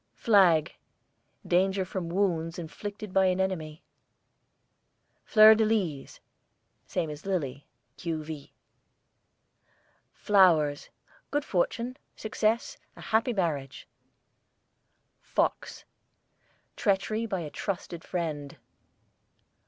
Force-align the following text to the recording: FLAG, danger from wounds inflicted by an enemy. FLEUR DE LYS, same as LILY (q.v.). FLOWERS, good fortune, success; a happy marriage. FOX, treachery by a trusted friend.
FLAG, 0.15 0.73
danger 1.45 1.85
from 1.85 2.09
wounds 2.09 2.57
inflicted 2.57 3.13
by 3.13 3.27
an 3.27 3.39
enemy. 3.39 3.83
FLEUR 5.25 5.53
DE 5.53 5.63
LYS, 5.63 6.19
same 6.87 7.11
as 7.11 7.23
LILY 7.27 7.67
(q.v.). 7.97 8.51
FLOWERS, 10.11 10.89
good 11.29 11.45
fortune, 11.45 11.97
success; 12.15 12.77
a 12.95 13.01
happy 13.01 13.31
marriage. 13.33 13.87
FOX, 15.19 15.85
treachery 16.75 17.27
by 17.27 17.41
a 17.41 17.51
trusted 17.51 18.03
friend. 18.03 18.57